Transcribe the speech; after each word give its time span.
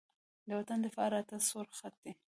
د 0.47 0.49
وطن 0.59 0.79
دفاع 0.85 1.07
راته 1.15 1.35
سور 1.49 1.67
خط 1.77 1.95
دی. 2.03 2.11